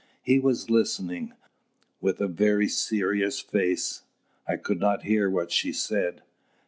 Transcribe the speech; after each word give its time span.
He 0.23 0.39
was 0.39 0.67
listening, 0.71 1.33
with 2.01 2.19
a 2.21 2.27
very 2.27 2.67
serious 2.67 3.39
face. 3.39 4.01
I 4.47 4.57
could 4.57 4.79
not 4.79 5.03
hear 5.03 5.29
what 5.29 5.51
she 5.51 5.71
said. 5.71 6.23